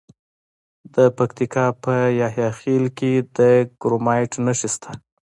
[0.95, 3.39] د پکتیکا په یحیی خیل کې د
[3.81, 4.91] کرومایټ نښې شته.